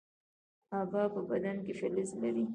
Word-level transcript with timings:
ایا 0.77 1.03
په 1.13 1.21
بدن 1.29 1.57
کې 1.65 1.73
فلز 1.79 2.09
لرئ؟ 2.21 2.45